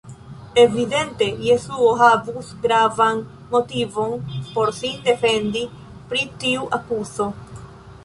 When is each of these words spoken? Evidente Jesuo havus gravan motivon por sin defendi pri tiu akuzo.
Evidente 0.61 1.27
Jesuo 1.47 1.89
havus 1.99 2.49
gravan 2.65 3.23
motivon 3.53 4.19
por 4.57 4.75
sin 4.81 4.99
defendi 5.07 5.65
pri 6.09 6.29
tiu 6.47 6.69
akuzo. 6.83 7.33